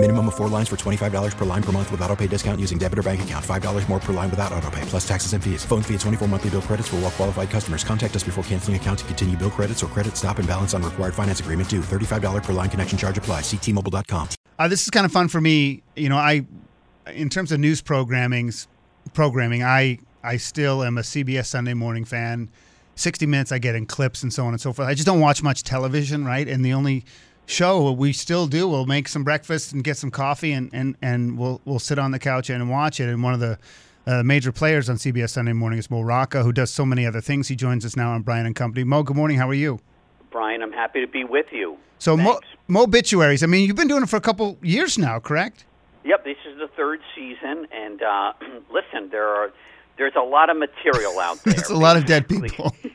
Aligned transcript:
Minimum 0.00 0.28
of 0.28 0.36
four 0.36 0.46
lines 0.46 0.68
for 0.68 0.76
$25 0.76 1.36
per 1.36 1.44
line 1.44 1.62
per 1.62 1.72
month 1.72 1.90
with 1.90 2.00
auto 2.02 2.14
pay 2.14 2.28
discount 2.28 2.60
using 2.60 2.78
debit 2.78 3.00
or 3.00 3.02
bank 3.02 3.20
account. 3.20 3.44
$5 3.44 3.88
more 3.88 3.98
per 3.98 4.12
line 4.12 4.30
without 4.30 4.52
auto 4.52 4.70
pay, 4.70 4.80
plus 4.82 5.06
taxes 5.06 5.32
and 5.32 5.42
fees. 5.42 5.64
Phone 5.64 5.82
fee 5.82 5.94
at 5.94 6.00
24 6.00 6.28
monthly 6.28 6.50
bill 6.50 6.62
credits 6.62 6.86
for 6.86 6.96
all 6.96 7.02
well 7.02 7.10
qualified 7.10 7.50
customers. 7.50 7.82
Contact 7.82 8.14
us 8.14 8.22
before 8.22 8.44
canceling 8.44 8.76
account 8.76 9.00
to 9.00 9.04
continue 9.06 9.36
bill 9.36 9.50
credits 9.50 9.82
or 9.82 9.88
credit 9.88 10.16
stop 10.16 10.38
and 10.38 10.46
balance 10.46 10.72
on 10.72 10.84
required 10.84 11.14
finance 11.14 11.40
agreement 11.40 11.68
due. 11.68 11.80
$35 11.80 12.44
per 12.44 12.52
line 12.52 12.70
connection 12.70 12.96
charge 12.96 13.18
apply. 13.18 13.40
Ctmobile.com. 13.40 14.28
Uh, 14.56 14.68
this 14.68 14.84
is 14.84 14.90
kind 14.90 15.04
of 15.04 15.10
fun 15.10 15.26
for 15.26 15.40
me. 15.40 15.82
You 15.96 16.08
know, 16.08 16.16
I, 16.16 16.46
in 17.12 17.28
terms 17.28 17.50
of 17.50 17.58
news 17.58 17.80
programming's 17.82 18.68
programming, 19.14 19.64
I 19.64 19.98
I 20.22 20.36
still 20.36 20.84
am 20.84 20.96
a 20.96 21.02
CBS 21.02 21.46
Sunday 21.46 21.74
Morning 21.74 22.04
fan. 22.04 22.50
60 22.94 23.26
Minutes 23.26 23.50
I 23.50 23.58
get 23.58 23.74
in 23.74 23.84
clips 23.86 24.22
and 24.22 24.32
so 24.32 24.44
on 24.44 24.54
and 24.54 24.60
so 24.60 24.72
forth. 24.72 24.86
I 24.86 24.94
just 24.94 25.06
don't 25.06 25.20
watch 25.20 25.42
much 25.42 25.64
television, 25.64 26.24
right? 26.24 26.46
And 26.46 26.64
the 26.64 26.72
only 26.72 27.04
show 27.48 27.90
we 27.92 28.12
still 28.12 28.46
do, 28.46 28.68
we'll 28.68 28.86
make 28.86 29.08
some 29.08 29.24
breakfast 29.24 29.72
and 29.72 29.82
get 29.82 29.96
some 29.96 30.10
coffee 30.10 30.52
and 30.52 30.70
and 30.72 30.96
and 31.02 31.38
we'll 31.38 31.60
we'll 31.64 31.78
sit 31.78 31.98
on 31.98 32.12
the 32.12 32.18
couch 32.18 32.50
and 32.50 32.70
watch 32.70 33.00
it. 33.00 33.08
And 33.08 33.22
one 33.22 33.34
of 33.34 33.40
the 33.40 33.58
uh, 34.06 34.22
major 34.22 34.52
players 34.52 34.88
on 34.88 34.96
CBS 34.96 35.30
Sunday 35.30 35.52
Morning 35.52 35.78
is 35.78 35.90
Mo 35.90 36.02
Rocca, 36.02 36.42
who 36.42 36.52
does 36.52 36.70
so 36.70 36.86
many 36.86 37.04
other 37.04 37.20
things. 37.20 37.48
He 37.48 37.56
joins 37.56 37.84
us 37.84 37.96
now 37.96 38.12
on 38.12 38.22
Brian 38.22 38.46
and 38.46 38.54
Company. 38.54 38.84
Mo, 38.84 39.02
good 39.02 39.16
morning. 39.16 39.36
How 39.38 39.48
are 39.48 39.54
you? 39.54 39.80
Brian, 40.30 40.62
I'm 40.62 40.72
happy 40.72 41.00
to 41.00 41.06
be 41.06 41.24
with 41.24 41.46
you. 41.52 41.76
So, 41.98 42.16
Mo, 42.16 42.38
Thanks. 42.40 42.46
Mobituaries. 42.70 43.42
I 43.42 43.46
mean, 43.46 43.66
you've 43.66 43.76
been 43.76 43.88
doing 43.88 44.02
it 44.02 44.08
for 44.08 44.16
a 44.16 44.20
couple 44.20 44.56
years 44.62 44.98
now, 44.98 45.18
correct? 45.18 45.64
Yep, 46.04 46.24
this 46.24 46.36
is 46.50 46.58
the 46.58 46.68
third 46.68 47.00
season, 47.14 47.66
and 47.72 48.02
uh, 48.02 48.32
listen, 48.70 49.10
there 49.10 49.26
are 49.28 49.52
there's 49.98 50.14
a 50.16 50.22
lot 50.22 50.48
of 50.48 50.56
material 50.56 51.18
out 51.18 51.38
there. 51.44 51.54
It's 51.54 51.70
a 51.70 51.76
lot 51.76 51.96
of 51.96 52.06
dead 52.06 52.28
people. 52.28 52.74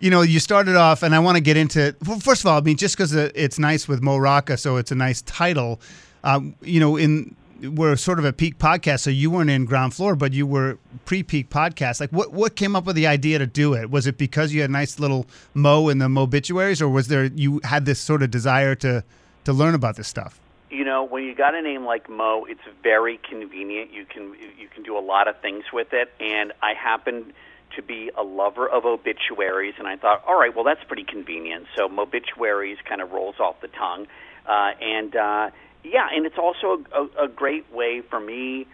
you 0.00 0.10
know, 0.10 0.22
you 0.22 0.40
started 0.40 0.76
off, 0.76 1.02
and 1.02 1.14
I 1.14 1.18
want 1.18 1.36
to 1.36 1.42
get 1.42 1.56
into. 1.56 1.94
Well, 2.06 2.20
first 2.20 2.42
of 2.42 2.46
all, 2.46 2.58
I 2.58 2.60
mean, 2.60 2.76
just 2.76 2.96
because 2.96 3.14
it's 3.14 3.58
nice 3.58 3.88
with 3.88 4.02
Mo 4.02 4.16
Rocca, 4.16 4.56
so 4.56 4.76
it's 4.76 4.90
a 4.90 4.96
nice 4.96 5.22
title. 5.22 5.80
Um, 6.24 6.54
you 6.62 6.80
know, 6.80 6.96
in 6.96 7.36
we're 7.62 7.96
sort 7.96 8.18
of 8.18 8.24
a 8.24 8.32
peak 8.32 8.58
podcast, 8.58 9.00
so 9.00 9.10
you 9.10 9.30
weren't 9.30 9.50
in 9.50 9.64
ground 9.64 9.94
floor, 9.94 10.14
but 10.14 10.32
you 10.32 10.46
were 10.46 10.78
pre-peak 11.04 11.50
podcast. 11.50 12.00
Like, 12.00 12.10
what 12.10 12.32
what 12.32 12.56
came 12.56 12.76
up 12.76 12.84
with 12.84 12.96
the 12.96 13.06
idea 13.06 13.38
to 13.38 13.46
do 13.46 13.74
it? 13.74 13.90
Was 13.90 14.06
it 14.06 14.18
because 14.18 14.52
you 14.52 14.60
had 14.60 14.70
a 14.70 14.72
nice 14.72 14.98
little 14.98 15.26
Mo 15.54 15.88
in 15.88 15.98
the 15.98 16.06
Mobituaries, 16.06 16.80
or 16.80 16.88
was 16.88 17.08
there 17.08 17.24
you 17.24 17.60
had 17.64 17.84
this 17.84 17.98
sort 17.98 18.22
of 18.22 18.30
desire 18.30 18.74
to 18.76 19.02
to 19.44 19.52
learn 19.52 19.74
about 19.74 19.96
this 19.96 20.08
stuff? 20.08 20.40
You 20.70 20.84
know, 20.84 21.02
when 21.02 21.24
you 21.24 21.34
got 21.34 21.54
a 21.54 21.62
name 21.62 21.84
like 21.84 22.08
Mo, 22.08 22.44
it's 22.44 22.60
very 22.82 23.18
convenient. 23.28 23.92
You 23.92 24.04
can 24.04 24.34
you 24.58 24.68
can 24.72 24.82
do 24.82 24.96
a 24.96 25.00
lot 25.00 25.26
of 25.26 25.40
things 25.40 25.64
with 25.72 25.92
it, 25.92 26.12
and 26.20 26.52
I 26.62 26.74
happen 26.74 27.32
to 27.76 27.82
be 27.82 28.10
a 28.16 28.22
lover 28.22 28.68
of 28.68 28.84
obituaries, 28.84 29.74
and 29.78 29.86
I 29.86 29.96
thought, 29.96 30.24
all 30.26 30.38
right, 30.38 30.54
well, 30.54 30.64
that's 30.64 30.82
pretty 30.84 31.04
convenient. 31.04 31.66
So 31.76 31.88
Mobituaries 31.88 32.76
kind 32.88 33.00
of 33.00 33.12
rolls 33.12 33.36
off 33.40 33.60
the 33.60 33.68
tongue, 33.68 34.06
uh, 34.46 34.70
and 34.80 35.14
uh, 35.14 35.50
yeah, 35.84 36.08
and 36.12 36.26
it's 36.26 36.38
also 36.38 36.82
a, 36.92 37.24
a 37.24 37.28
great 37.28 37.72
way 37.72 38.02
for 38.08 38.20
me 38.20 38.66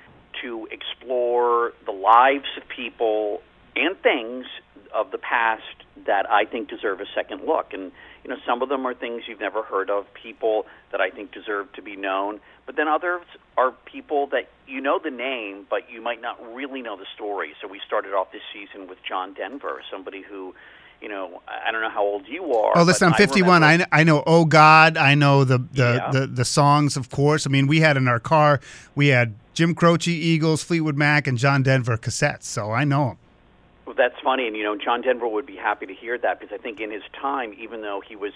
to 0.43 0.69
explore 0.71 1.73
the 1.87 1.93
lives 1.93 2.49
of 2.57 2.69
people 2.69 3.41
and 3.77 3.97
things 4.03 4.47
of 4.95 5.11
the 5.11 5.19
past 5.19 5.63
that 6.07 6.31
I 6.31 6.45
think 6.45 6.69
deserve 6.69 7.01
a 7.01 7.07
second 7.15 7.47
look. 7.47 7.73
And 7.73 7.93
you 8.23 8.31
know, 8.31 8.37
some 8.47 8.63
of 8.63 8.69
them 8.69 8.87
are 8.87 8.95
things 8.95 9.25
you've 9.29 9.41
never 9.41 9.63
heard 9.63 9.91
of, 9.91 10.07
people 10.15 10.67
that 10.93 11.01
I 11.01 11.11
think 11.11 11.33
deserve 11.33 11.73
to 11.75 11.83
be 11.83 11.97
known. 11.97 12.41
But 12.67 12.77
then 12.77 12.89
others 12.89 13.23
are 13.59 13.73
people 13.85 14.27
that 14.29 14.49
you 14.67 14.81
know 14.81 14.99
the 15.03 15.11
name, 15.11 15.67
but 15.69 15.91
you 15.91 16.01
might 16.01 16.23
not 16.23 16.39
really 16.55 16.81
know 16.81 16.97
the 16.97 17.07
story. 17.15 17.55
So 17.61 17.69
we 17.69 17.81
started 17.87 18.15
off 18.15 18.33
this 18.33 18.43
season 18.53 18.89
with 18.89 18.99
John 19.07 19.35
Denver, 19.35 19.83
somebody 19.91 20.23
who 20.23 20.55
you 21.03 21.09
know, 21.11 21.43
I 21.47 21.71
don't 21.71 21.83
know 21.83 21.91
how 21.91 22.03
old 22.03 22.27
you 22.27 22.55
are. 22.55 22.73
Oh, 22.79 22.83
listen, 22.83 23.09
I'm 23.09 23.15
51. 23.15 23.63
I, 23.63 23.73
remember- 23.73 23.89
I, 23.93 24.05
know 24.05 24.23
Oh 24.27 24.47
God. 24.47 24.97
I 24.97 25.15
know 25.15 25.45
the 25.45 25.59
the, 25.59 26.01
Yeah. 26.03 26.11
the 26.11 26.27
the 26.27 26.45
songs, 26.47 26.97
of 26.97 27.11
course. 27.11 27.47
I 27.47 27.51
mean, 27.51 27.67
we 27.67 27.81
had 27.81 27.99
in 27.99 28.09
our 28.09 28.21
car, 28.21 28.61
we 28.95 29.09
had 29.09 29.35
Jim 29.53 29.75
Croce, 29.75 30.11
Eagles, 30.11 30.63
Fleetwood 30.63 30.97
Mac, 30.97 31.27
and 31.27 31.37
John 31.37 31.63
Denver 31.63 31.99
cassettes. 31.99 32.45
So 32.45 32.71
I 32.71 32.85
know 32.85 33.09
them. 33.09 33.17
That's 33.97 34.15
funny, 34.23 34.47
and 34.47 34.57
you 34.57 34.65
know, 34.65 34.77
John 34.77 35.03
Denver 35.03 35.29
would 35.29 35.47
be 35.47 35.57
happy 35.57 35.87
to 35.87 35.95
hear 35.95 36.19
that 36.19 36.41
because 36.41 36.55
I 36.59 36.61
think 36.61 36.81
in 36.81 36.91
his 36.91 37.03
time, 37.21 37.55
even 37.59 37.83
though 37.83 38.03
he 38.07 38.17
was 38.17 38.33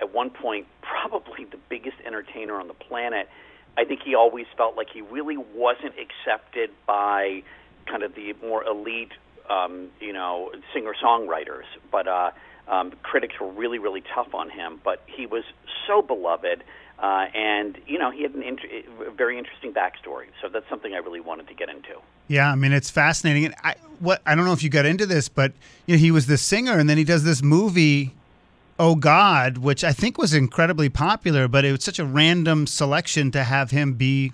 at 0.00 0.14
one 0.14 0.30
point 0.30 0.66
probably 0.82 1.44
the 1.44 1.58
biggest 1.68 1.96
entertainer 2.06 2.60
on 2.60 2.68
the 2.68 2.74
planet, 2.74 3.28
I 3.76 3.84
think 3.84 4.00
he 4.04 4.14
always 4.14 4.46
felt 4.56 4.76
like 4.76 4.88
he 4.92 5.00
really 5.00 5.36
wasn't 5.36 5.94
accepted 5.98 6.70
by 6.86 7.42
kind 7.86 8.02
of 8.02 8.14
the 8.14 8.34
more 8.42 8.64
elite, 8.64 9.12
um, 9.48 9.88
you 10.00 10.12
know, 10.12 10.52
singer 10.74 10.92
songwriters. 11.02 11.64
But 11.90 12.06
uh, 12.06 12.30
um, 12.68 12.92
critics 13.02 13.34
were 13.40 13.50
really, 13.50 13.78
really 13.78 14.02
tough 14.14 14.34
on 14.34 14.50
him. 14.50 14.80
But 14.84 15.02
he 15.06 15.26
was 15.26 15.44
so 15.86 16.02
beloved. 16.02 16.62
Uh, 17.00 17.26
and 17.34 17.78
you 17.86 17.98
know 17.98 18.10
he 18.10 18.22
had 18.22 18.34
an 18.34 18.42
int- 18.42 18.60
a 19.06 19.10
very 19.10 19.38
interesting 19.38 19.72
backstory, 19.72 20.26
so 20.42 20.48
that's 20.48 20.68
something 20.68 20.92
I 20.92 20.98
really 20.98 21.20
wanted 21.20 21.48
to 21.48 21.54
get 21.54 21.70
into. 21.70 21.94
Yeah, 22.28 22.50
I 22.50 22.54
mean, 22.54 22.72
it's 22.72 22.90
fascinating. 22.90 23.46
And 23.46 23.54
I 23.64 23.74
what 24.00 24.20
I 24.26 24.34
don't 24.34 24.44
know 24.44 24.52
if 24.52 24.62
you 24.62 24.68
got 24.68 24.84
into 24.84 25.06
this, 25.06 25.28
but 25.28 25.52
you 25.86 25.96
know, 25.96 25.98
he 25.98 26.10
was 26.10 26.26
the 26.26 26.36
singer, 26.36 26.78
and 26.78 26.90
then 26.90 26.98
he 26.98 27.04
does 27.04 27.24
this 27.24 27.42
movie. 27.42 28.14
Oh 28.78 28.94
God, 28.94 29.58
which 29.58 29.84
I 29.84 29.92
think 29.92 30.16
was 30.16 30.32
incredibly 30.32 30.88
popular, 30.88 31.48
but 31.48 31.64
it 31.64 31.72
was 31.72 31.84
such 31.84 31.98
a 31.98 32.04
random 32.04 32.66
selection 32.66 33.30
to 33.32 33.44
have 33.44 33.70
him 33.70 33.94
be 33.94 34.32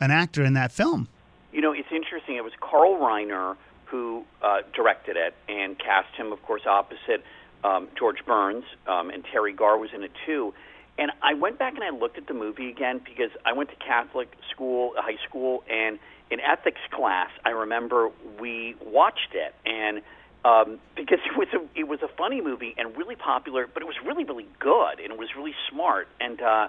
an 0.00 0.10
actor 0.10 0.42
in 0.42 0.54
that 0.54 0.72
film. 0.72 1.08
You 1.52 1.60
know, 1.60 1.72
it's 1.72 1.90
interesting. 1.90 2.36
It 2.36 2.44
was 2.44 2.54
Carl 2.60 2.96
Reiner 2.96 3.56
who 3.86 4.24
uh, 4.42 4.60
directed 4.74 5.16
it 5.16 5.34
and 5.48 5.78
cast 5.78 6.14
him, 6.14 6.32
of 6.32 6.42
course, 6.42 6.62
opposite 6.66 7.24
um, 7.64 7.88
George 7.98 8.24
Burns, 8.24 8.64
um, 8.86 9.10
and 9.10 9.24
Teri 9.24 9.56
Garr 9.56 9.78
was 9.78 9.90
in 9.94 10.02
it 10.02 10.12
too. 10.26 10.54
And 10.98 11.12
I 11.22 11.34
went 11.34 11.58
back 11.58 11.74
and 11.74 11.84
I 11.84 11.90
looked 11.90 12.18
at 12.18 12.26
the 12.26 12.34
movie 12.34 12.68
again 12.68 13.00
because 13.04 13.30
I 13.46 13.52
went 13.52 13.70
to 13.70 13.76
Catholic 13.76 14.32
school, 14.50 14.92
high 14.96 15.16
school, 15.28 15.62
and 15.70 15.98
in 16.30 16.40
ethics 16.40 16.80
class, 16.90 17.30
I 17.44 17.50
remember 17.50 18.10
we 18.40 18.74
watched 18.84 19.34
it 19.34 19.54
and. 19.64 20.02
Um, 20.44 20.78
because 20.94 21.18
it 21.26 21.36
was 21.36 21.48
a 21.52 21.60
it 21.78 21.88
was 21.88 22.00
a 22.00 22.08
funny 22.16 22.40
movie 22.40 22.72
and 22.78 22.96
really 22.96 23.16
popular, 23.16 23.66
but 23.66 23.82
it 23.82 23.86
was 23.86 23.96
really 24.06 24.22
really 24.22 24.46
good 24.60 25.00
and 25.02 25.12
it 25.12 25.18
was 25.18 25.28
really 25.36 25.54
smart 25.68 26.06
and 26.20 26.40
uh, 26.40 26.68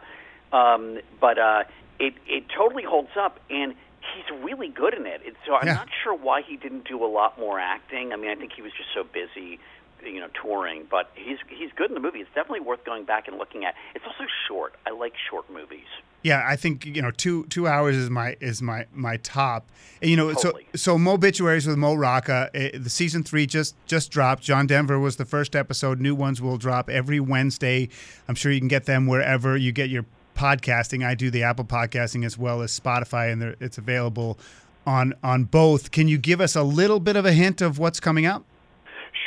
um, 0.52 0.98
but 1.22 1.38
uh, 1.38 1.64
it 2.00 2.16
it 2.26 2.46
totally 2.50 2.82
holds 2.84 3.12
up 3.16 3.40
and 3.52 3.76
he's 4.02 4.26
really 4.44 4.70
good 4.70 4.96
in 4.96 5.06
it. 5.06 5.22
It's, 5.24 5.38
so 5.46 5.54
I'm 5.54 5.68
Yeah. 5.68 5.74
not 5.76 5.90
sure 6.04 6.16
why 6.16 6.42
he 6.42 6.58
didn't 6.58 6.86
do 6.88 7.06
a 7.06 7.08
lot 7.08 7.38
more 7.40 7.60
acting. 7.60 8.12
I 8.12 8.16
mean, 8.16 8.32
I 8.32 8.36
think 8.36 8.54
he 8.54 8.64
was 8.64 8.72
just 8.76 8.90
so 8.94 9.04
busy, 9.04 9.60
you 10.04 10.20
know, 10.20 10.30
touring. 10.42 10.86
But 10.90 11.12
he's 11.16 11.38
he's 11.50 11.72
good 11.76 11.90
in 11.90 11.94
the 11.94 12.00
movie. 12.00 12.20
It's 12.20 12.30
definitely 12.36 12.62
worth 12.62 12.84
going 12.86 13.06
back 13.06 13.28
and 13.28 13.38
looking 13.38 13.66
at. 13.66 13.76
It's 13.96 14.06
also 14.06 14.26
short. 14.48 14.76
I 14.88 14.92
like 14.92 15.14
short 15.30 15.50
movies. 15.52 15.86
Yeah, 16.22 16.44
I 16.46 16.58
think 16.58 16.86
you 16.86 17.02
know 17.02 17.12
two 17.12 17.46
two 17.46 17.68
hours 17.68 17.96
is 17.96 18.10
my 18.10 18.36
is 18.42 18.62
my 18.62 18.86
my 18.94 19.18
top. 19.18 19.70
And, 20.02 20.12
you 20.12 20.18
know, 20.18 20.34
Totally. 20.34 20.68
so 20.76 20.96
so 20.96 20.98
Mobituaries 20.98 21.66
with 21.68 21.78
Mo 21.78 21.94
Rocca. 21.94 22.50
eh, 22.54 22.72
the 22.78 22.90
season 22.90 23.24
three 23.24 23.46
just 23.46 23.76
just 23.86 24.12
dropped. 24.12 24.44
John 24.44 24.68
Denver 24.68 25.00
was 25.00 25.16
the 25.16 25.26
first 25.26 25.56
episode. 25.56 26.02
New 26.02 26.16
ones 26.16 26.42
will 26.42 26.58
drop 26.58 26.90
every 26.90 27.20
Wednesday. 27.20 27.88
I'm 28.28 28.36
sure 28.36 28.52
you 28.52 28.60
can 28.60 28.68
get 28.68 28.86
them 28.86 29.08
wherever 29.08 29.56
you 29.56 29.72
get 29.72 29.90
your 29.90 30.06
podcasting. 30.36 31.06
I 31.06 31.16
do 31.16 31.30
the 31.30 31.44
Apple 31.44 31.66
podcasting 31.66 32.26
as 32.26 32.38
well 32.38 32.62
as 32.62 32.78
Spotify, 32.78 33.32
and 33.32 33.56
it's 33.62 33.78
available 33.78 34.38
on 34.86 35.14
on 35.24 35.46
both. 35.46 35.92
Can 35.92 36.08
you 36.10 36.18
give 36.18 36.42
us 36.42 36.56
a 36.56 36.64
little 36.64 37.00
bit 37.00 37.16
of 37.16 37.26
a 37.26 37.32
hint 37.34 37.62
of 37.62 37.80
what's 37.80 38.00
coming 38.02 38.26
up? 38.26 38.44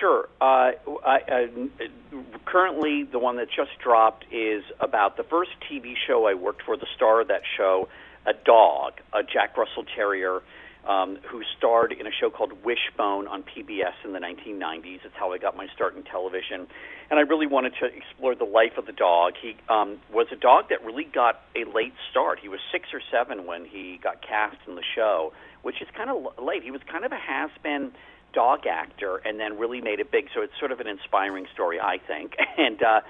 Sure. 0.00 0.21
Uh, 0.42 0.72
I, 1.06 1.20
uh, 1.30 2.16
currently, 2.44 3.04
the 3.04 3.20
one 3.20 3.36
that 3.36 3.46
just 3.46 3.78
dropped 3.80 4.24
is 4.32 4.64
about 4.80 5.16
the 5.16 5.22
first 5.22 5.52
TV 5.70 5.94
show 6.08 6.26
I 6.26 6.34
worked 6.34 6.62
for. 6.66 6.76
The 6.76 6.88
star 6.96 7.20
of 7.20 7.28
that 7.28 7.42
show, 7.56 7.88
a 8.26 8.32
dog, 8.34 8.94
a 9.12 9.22
Jack 9.22 9.56
Russell 9.56 9.84
Terrier, 9.94 10.42
um, 10.84 11.18
who 11.30 11.42
starred 11.56 11.92
in 11.92 12.08
a 12.08 12.10
show 12.10 12.28
called 12.28 12.64
Wishbone 12.64 13.28
on 13.28 13.44
PBS 13.44 13.94
in 14.04 14.14
the 14.14 14.18
1990s. 14.18 15.04
It's 15.04 15.14
how 15.14 15.32
I 15.32 15.38
got 15.38 15.56
my 15.56 15.68
start 15.76 15.94
in 15.94 16.02
television, 16.02 16.66
and 17.08 17.20
I 17.20 17.22
really 17.22 17.46
wanted 17.46 17.74
to 17.78 17.86
explore 17.86 18.34
the 18.34 18.42
life 18.42 18.76
of 18.76 18.86
the 18.86 18.92
dog. 18.92 19.34
He 19.40 19.54
um, 19.68 20.00
was 20.12 20.26
a 20.32 20.36
dog 20.36 20.70
that 20.70 20.84
really 20.84 21.04
got 21.04 21.40
a 21.54 21.70
late 21.72 21.94
start. 22.10 22.40
He 22.42 22.48
was 22.48 22.58
six 22.72 22.88
or 22.92 23.00
seven 23.12 23.46
when 23.46 23.64
he 23.64 24.00
got 24.02 24.26
cast 24.26 24.56
in 24.66 24.74
the 24.74 24.82
show, 24.96 25.32
which 25.62 25.80
is 25.80 25.86
kind 25.96 26.10
of 26.10 26.36
late. 26.44 26.64
He 26.64 26.72
was 26.72 26.80
kind 26.90 27.04
of 27.04 27.12
a 27.12 27.16
has-been 27.16 27.92
dog 28.32 28.66
actor 28.66 29.16
and 29.24 29.38
then 29.38 29.58
really 29.58 29.80
made 29.80 30.00
it 30.00 30.10
big. 30.10 30.28
So 30.34 30.42
it's 30.42 30.52
sort 30.58 30.72
of 30.72 30.80
an 30.80 30.86
inspiring 30.86 31.46
story, 31.52 31.80
I 31.80 31.98
think. 31.98 32.36
And 32.58 32.82
uh, 32.82 33.00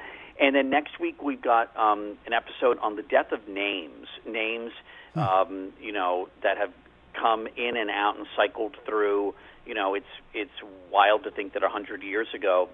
and 0.41 0.55
then 0.55 0.71
next 0.71 0.99
week 0.99 1.23
we've 1.23 1.43
got 1.43 1.77
um, 1.77 2.17
an 2.27 2.33
episode 2.33 2.79
on 2.79 2.97
the 2.97 3.03
death 3.03 3.33
of 3.33 3.47
names, 3.49 4.07
names 4.27 4.73
um, 5.15 5.73
you 5.81 5.93
know 5.93 6.29
that 6.43 6.57
have 6.59 6.73
come 7.15 7.47
in 7.57 7.77
and 7.77 7.91
out 7.91 8.17
and 8.17 8.27
cycled 8.37 8.77
through. 8.87 9.35
You 9.67 9.75
know, 9.75 9.95
it's 9.95 10.07
it's 10.33 10.53
wild 10.91 11.25
to 11.25 11.31
think 11.31 11.53
that 11.55 11.63
a 11.63 11.69
hundred 11.69 12.03
years 12.03 12.29
ago 12.35 12.69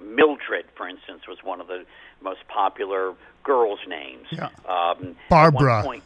Mildred, 0.00 0.64
for 0.76 0.88
instance, 0.88 1.22
was 1.28 1.38
one 1.42 1.60
of 1.60 1.66
the 1.66 1.84
most 2.22 2.40
popular 2.48 3.14
girls' 3.42 3.80
names. 3.86 4.26
Yeah. 4.30 4.48
Um, 4.66 5.16
Barbara. 5.28 5.82
Point, 5.82 6.02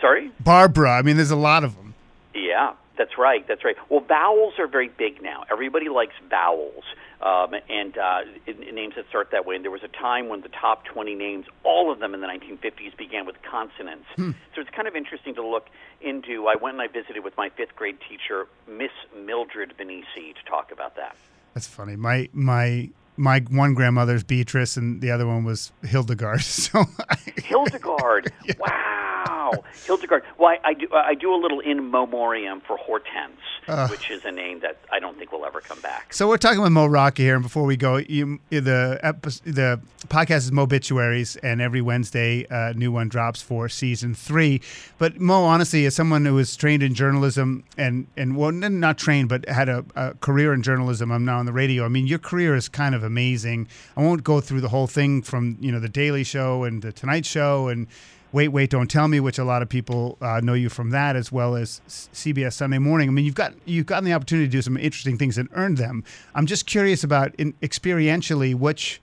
sorry. 0.00 0.30
Barbara. 0.40 0.92
I 0.92 1.02
mean, 1.02 1.16
there's 1.16 1.30
a 1.30 1.36
lot 1.36 1.64
of 1.64 1.76
them. 1.76 1.94
Yeah, 2.34 2.72
that's 2.96 3.18
right. 3.18 3.46
That's 3.46 3.64
right. 3.64 3.76
Well, 3.88 4.00
vowels 4.00 4.54
are 4.58 4.66
very 4.66 4.88
big 4.88 5.22
now. 5.22 5.44
Everybody 5.50 5.88
likes 5.88 6.14
vowels 6.28 6.84
um, 7.20 7.54
and 7.68 7.96
uh, 7.96 8.20
names 8.46 8.94
that 8.96 9.08
start 9.08 9.30
that 9.32 9.46
way. 9.46 9.56
And 9.56 9.64
there 9.64 9.70
was 9.70 9.82
a 9.82 9.88
time 9.88 10.28
when 10.28 10.42
the 10.42 10.48
top 10.48 10.84
20 10.84 11.14
names, 11.14 11.46
all 11.64 11.90
of 11.90 11.98
them 11.98 12.14
in 12.14 12.20
the 12.20 12.26
1950s, 12.26 12.96
began 12.96 13.26
with 13.26 13.36
consonants. 13.42 14.06
Hmm. 14.16 14.32
So 14.54 14.60
it's 14.60 14.70
kind 14.70 14.86
of 14.86 14.94
interesting 14.94 15.34
to 15.36 15.46
look 15.46 15.66
into. 16.00 16.46
I 16.46 16.56
went 16.56 16.74
and 16.74 16.82
I 16.82 16.88
visited 16.88 17.24
with 17.24 17.36
my 17.36 17.48
fifth 17.50 17.74
grade 17.76 17.98
teacher, 18.08 18.46
Miss 18.68 18.90
Mildred 19.16 19.74
Benici, 19.78 20.34
to 20.34 20.50
talk 20.50 20.70
about 20.70 20.96
that. 20.96 21.16
That's 21.54 21.66
funny. 21.66 21.96
My 21.96 22.28
my 22.32 22.90
my 23.16 23.40
one 23.48 23.74
grandmother's 23.74 24.24
Beatrice, 24.24 24.76
and 24.76 25.00
the 25.00 25.10
other 25.10 25.26
one 25.26 25.44
was 25.44 25.72
Hildegard. 25.82 26.40
So 26.44 26.84
I, 27.08 27.16
Hildegard. 27.42 28.32
Wow, 28.58 29.43
Hildegard. 29.86 30.22
Well, 30.38 30.48
I, 30.48 30.70
I 30.70 30.74
do. 30.74 30.88
I 30.92 31.14
do 31.14 31.34
a 31.34 31.36
little 31.36 31.60
in 31.60 31.90
memoriam 31.90 32.60
for 32.60 32.76
Hortense, 32.76 33.40
which 33.90 34.10
is 34.10 34.24
a 34.24 34.32
name 34.32 34.60
that 34.60 34.78
I 34.92 34.98
don't 34.98 35.18
think 35.18 35.32
will 35.32 35.44
ever 35.44 35.60
come 35.60 35.80
back. 35.80 36.12
So 36.12 36.28
we're 36.28 36.38
talking 36.38 36.60
with 36.60 36.72
Mo 36.72 36.86
Rocca 36.86 37.22
here, 37.22 37.34
and 37.34 37.42
before 37.42 37.64
we 37.64 37.76
go, 37.76 37.96
you, 37.96 38.40
the 38.50 38.98
the 39.44 39.80
podcast 40.08 40.36
is 40.38 40.50
Mobituaries, 40.50 41.36
and 41.42 41.60
every 41.60 41.80
Wednesday 41.80 42.46
a 42.50 42.74
new 42.74 42.92
one 42.92 43.08
drops 43.08 43.42
for 43.42 43.68
season 43.68 44.14
three. 44.14 44.60
But 44.98 45.20
Mo, 45.20 45.44
honestly, 45.44 45.86
as 45.86 45.94
someone 45.94 46.24
who 46.24 46.34
was 46.34 46.54
trained 46.56 46.82
in 46.82 46.94
journalism 46.94 47.64
and 47.76 48.06
and 48.16 48.36
well, 48.36 48.52
not 48.52 48.98
trained, 48.98 49.28
but 49.28 49.48
had 49.48 49.68
a, 49.68 49.84
a 49.96 50.14
career 50.14 50.52
in 50.52 50.62
journalism, 50.62 51.10
I'm 51.10 51.24
now 51.24 51.38
on 51.38 51.46
the 51.46 51.52
radio. 51.52 51.84
I 51.84 51.88
mean, 51.88 52.06
your 52.06 52.18
career 52.18 52.54
is 52.54 52.68
kind 52.68 52.94
of 52.94 53.02
amazing. 53.02 53.68
I 53.96 54.02
won't 54.02 54.24
go 54.24 54.40
through 54.40 54.60
the 54.60 54.68
whole 54.68 54.86
thing 54.86 55.22
from 55.22 55.56
you 55.60 55.72
know 55.72 55.80
the 55.80 55.88
Daily 55.88 56.24
Show 56.24 56.64
and 56.64 56.82
the 56.82 56.92
Tonight 56.92 57.26
Show 57.26 57.68
and. 57.68 57.86
Wait, 58.34 58.48
wait, 58.48 58.68
don't 58.68 58.90
tell 58.90 59.06
me, 59.06 59.20
which 59.20 59.38
a 59.38 59.44
lot 59.44 59.62
of 59.62 59.68
people 59.68 60.18
uh, 60.20 60.40
know 60.40 60.54
you 60.54 60.68
from 60.68 60.90
that, 60.90 61.14
as 61.14 61.30
well 61.30 61.54
as 61.54 61.80
CBS 61.86 62.54
Sunday 62.54 62.78
Morning. 62.78 63.08
I 63.08 63.12
mean, 63.12 63.24
you've 63.24 63.36
got 63.36 63.54
you've 63.64 63.86
gotten 63.86 64.04
the 64.04 64.12
opportunity 64.12 64.48
to 64.48 64.50
do 64.50 64.60
some 64.60 64.76
interesting 64.76 65.16
things 65.16 65.38
and 65.38 65.48
earned 65.52 65.76
them. 65.76 66.02
I'm 66.34 66.46
just 66.46 66.66
curious 66.66 67.04
about 67.04 67.32
in, 67.36 67.52
experientially 67.62 68.52
which 68.52 69.00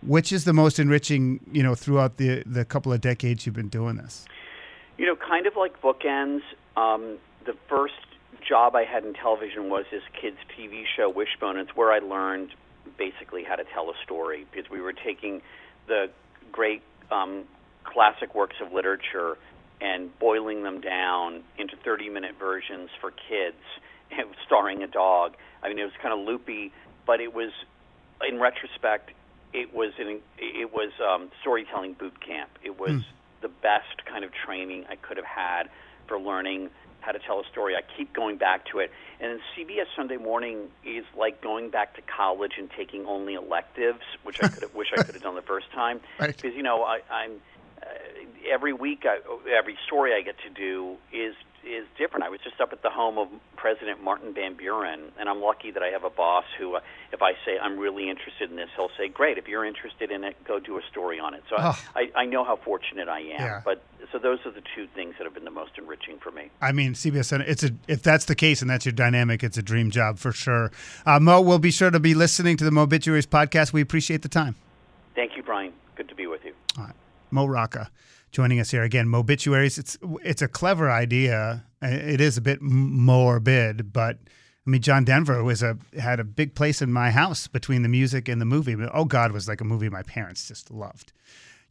which 0.00 0.32
is 0.32 0.44
the 0.44 0.54
most 0.54 0.78
enriching, 0.78 1.40
you 1.52 1.62
know, 1.62 1.74
throughout 1.74 2.16
the 2.16 2.44
the 2.46 2.64
couple 2.64 2.94
of 2.94 3.02
decades 3.02 3.44
you've 3.44 3.54
been 3.54 3.68
doing 3.68 3.96
this. 3.96 4.24
You 4.96 5.04
know, 5.04 5.16
kind 5.16 5.46
of 5.46 5.54
like 5.56 5.78
bookends. 5.82 6.40
Um, 6.78 7.18
the 7.44 7.56
first 7.68 7.92
job 8.40 8.74
I 8.74 8.84
had 8.84 9.04
in 9.04 9.12
television 9.12 9.68
was 9.68 9.84
this 9.90 10.02
kids' 10.18 10.38
TV 10.58 10.84
show, 10.96 11.10
Wishbone. 11.10 11.58
It's 11.58 11.76
where 11.76 11.92
I 11.92 11.98
learned 11.98 12.54
basically 12.96 13.44
how 13.44 13.56
to 13.56 13.64
tell 13.64 13.90
a 13.90 13.94
story 14.02 14.46
because 14.50 14.70
we 14.70 14.80
were 14.80 14.94
taking 14.94 15.42
the 15.88 16.08
great 16.52 16.80
um, 17.10 17.44
classic 17.92 18.34
works 18.34 18.56
of 18.60 18.72
literature 18.72 19.36
and 19.80 20.16
boiling 20.18 20.62
them 20.62 20.80
down 20.80 21.42
into 21.58 21.76
30 21.76 22.08
minute 22.08 22.34
versions 22.38 22.90
for 23.00 23.12
kids 23.28 23.56
starring 24.46 24.82
a 24.82 24.86
dog. 24.86 25.34
I 25.62 25.68
mean, 25.68 25.78
it 25.78 25.84
was 25.84 25.92
kind 26.00 26.18
of 26.18 26.26
loopy, 26.26 26.72
but 27.06 27.20
it 27.20 27.34
was, 27.34 27.50
in 28.26 28.40
retrospect, 28.40 29.12
it 29.52 29.74
was 29.74 29.92
an, 29.98 30.20
it 30.38 30.72
was 30.72 30.92
um, 31.00 31.30
storytelling 31.40 31.94
boot 31.94 32.20
camp. 32.20 32.50
It 32.62 32.78
was 32.78 33.02
the 33.42 33.48
best 33.48 34.04
kind 34.04 34.24
of 34.24 34.30
training 34.32 34.84
I 34.88 34.96
could 34.96 35.16
have 35.16 35.26
had 35.26 35.64
for 36.06 36.18
learning 36.18 36.70
how 37.00 37.12
to 37.12 37.18
tell 37.20 37.40
a 37.40 37.44
story. 37.44 37.74
I 37.76 37.82
keep 37.96 38.12
going 38.12 38.36
back 38.36 38.66
to 38.72 38.80
it. 38.80 38.90
And 39.20 39.30
then 39.30 39.40
CBS 39.56 39.86
Sunday 39.94 40.16
Morning 40.16 40.68
is 40.84 41.04
like 41.16 41.40
going 41.40 41.70
back 41.70 41.94
to 41.94 42.02
college 42.02 42.52
and 42.58 42.68
taking 42.76 43.06
only 43.06 43.34
electives, 43.34 44.02
which 44.24 44.42
I 44.42 44.48
could 44.52 44.62
have, 44.62 44.74
wish 44.74 44.88
I 44.92 45.02
could 45.02 45.14
have 45.14 45.22
done 45.22 45.36
the 45.36 45.42
first 45.42 45.70
time. 45.72 46.00
Right. 46.18 46.34
Because 46.34 46.54
you 46.54 46.62
know, 46.62 46.82
I, 46.82 47.00
I'm 47.10 47.40
every 48.52 48.72
week, 48.72 49.04
I, 49.04 49.18
every 49.56 49.76
story 49.86 50.12
I 50.14 50.22
get 50.22 50.36
to 50.46 50.50
do 50.50 50.96
is 51.12 51.34
is 51.64 51.84
different. 51.98 52.22
I 52.24 52.28
was 52.28 52.38
just 52.44 52.60
up 52.60 52.72
at 52.72 52.82
the 52.82 52.90
home 52.90 53.18
of 53.18 53.26
President 53.56 54.00
Martin 54.00 54.32
Van 54.32 54.54
Buren, 54.54 55.10
and 55.18 55.28
I'm 55.28 55.40
lucky 55.42 55.72
that 55.72 55.82
I 55.82 55.88
have 55.88 56.04
a 56.04 56.10
boss 56.10 56.44
who, 56.56 56.76
uh, 56.76 56.80
if 57.12 57.22
I 57.22 57.32
say 57.44 57.58
I'm 57.60 57.76
really 57.76 58.08
interested 58.08 58.50
in 58.50 58.56
this, 58.56 58.68
he'll 58.76 58.90
say, 58.96 59.08
"Great, 59.08 59.36
if 59.36 59.48
you're 59.48 59.64
interested 59.64 60.12
in 60.12 60.22
it, 60.22 60.36
go 60.44 60.60
do 60.60 60.78
a 60.78 60.82
story 60.92 61.18
on 61.18 61.34
it." 61.34 61.42
So 61.50 61.56
Oh. 61.58 61.76
I, 61.96 62.12
I 62.14 62.24
know 62.24 62.44
how 62.44 62.54
fortunate 62.54 63.08
I 63.08 63.18
am. 63.18 63.26
Yeah. 63.40 63.62
But 63.64 63.82
so 64.12 64.18
those 64.20 64.38
are 64.46 64.52
the 64.52 64.62
two 64.76 64.86
things 64.94 65.14
that 65.18 65.24
have 65.24 65.34
been 65.34 65.44
the 65.44 65.50
most 65.50 65.72
enriching 65.76 66.18
for 66.18 66.30
me. 66.30 66.50
I 66.60 66.70
mean, 66.70 66.94
CBS 66.94 67.24
Sunday. 67.26 67.46
It's 67.48 67.64
a 67.64 67.70
if 67.88 68.00
that's 68.00 68.26
the 68.26 68.36
case 68.36 68.60
and 68.62 68.70
that's 68.70 68.86
your 68.86 68.92
dynamic, 68.92 69.42
it's 69.42 69.58
a 69.58 69.62
dream 69.62 69.90
job 69.90 70.18
for 70.20 70.30
sure. 70.30 70.70
Uh, 71.04 71.18
Mo, 71.18 71.40
we'll 71.40 71.58
be 71.58 71.72
sure 71.72 71.90
to 71.90 71.98
be 71.98 72.14
listening 72.14 72.56
to 72.58 72.64
the 72.64 72.70
Mobituaries 72.70 73.26
podcast. 73.26 73.72
We 73.72 73.80
appreciate 73.80 74.22
the 74.22 74.28
time. 74.28 74.54
Thank 75.16 75.36
you, 75.36 75.42
Brian. 75.42 75.72
Good 75.96 76.08
to 76.10 76.14
be 76.14 76.28
with 76.28 76.44
you. 76.44 76.52
All 76.78 76.84
right. 76.84 76.94
Mo 77.32 77.46
Rocca 77.46 77.90
joining 78.36 78.60
us 78.60 78.70
here 78.70 78.82
again. 78.82 79.06
Mobituaries. 79.06 79.78
It's 79.78 79.96
it's 80.22 80.42
a 80.42 80.48
clever 80.48 80.90
idea. 80.90 81.64
Uh, 81.82 81.86
it 81.86 82.20
is 82.20 82.36
a 82.36 82.42
bit 82.42 82.60
morbid, 82.60 83.94
but 83.94 84.18
I 84.66 84.70
mean, 84.70 84.82
John 84.82 85.04
Denver 85.04 85.42
was 85.42 85.62
a 85.62 85.78
had 85.98 86.20
a 86.20 86.24
big 86.24 86.54
place 86.54 86.82
in 86.82 86.92
my 86.92 87.10
house 87.10 87.46
between 87.46 87.82
the 87.82 87.88
music 87.88 88.28
and 88.28 88.38
the 88.38 88.44
movie. 88.44 88.76
Oh 88.92 89.06
God, 89.06 89.32
was 89.32 89.48
like 89.48 89.62
a 89.62 89.64
movie 89.64 89.88
my 89.88 90.02
parents 90.02 90.46
just 90.46 90.70
loved. 90.70 91.14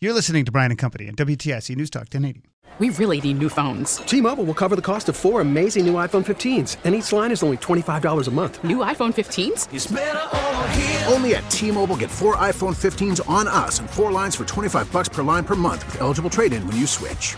You're 0.01 0.13
listening 0.13 0.43
to 0.43 0.51
Brian 0.51 0.71
and 0.71 0.77
Company 0.77 1.07
and 1.07 1.15
WTIC 1.15 1.73
News 1.77 1.89
Talk 1.89 2.13
1080. 2.13 2.43
We 2.79 2.89
really 2.89 3.21
need 3.21 3.39
new 3.39 3.47
phones. 3.47 3.95
T-Mobile 3.97 4.43
will 4.43 4.53
cover 4.53 4.75
the 4.75 4.81
cost 4.81 5.07
of 5.07 5.15
four 5.15 5.39
amazing 5.39 5.85
new 5.85 5.93
iPhone 5.93 6.25
15s, 6.25 6.75
and 6.83 6.93
each 6.93 7.13
line 7.13 7.31
is 7.31 7.41
only 7.41 7.55
$25 7.55 8.27
a 8.27 8.31
month. 8.31 8.61
New 8.65 8.79
iPhone 8.79 9.13
15s? 9.13 11.09
Only 11.13 11.35
at 11.35 11.49
T-Mobile 11.49 11.95
get 11.95 12.11
four 12.11 12.35
iPhone 12.35 12.75
15s 12.75 13.21
on 13.29 13.47
us 13.47 13.79
and 13.79 13.89
four 13.89 14.11
lines 14.11 14.35
for 14.35 14.43
25 14.43 14.91
bucks 14.91 15.07
per 15.07 15.23
line 15.23 15.45
per 15.45 15.55
month 15.55 15.85
with 15.85 16.01
eligible 16.01 16.29
trade-in 16.29 16.67
when 16.67 16.75
you 16.75 16.85
switch. 16.85 17.37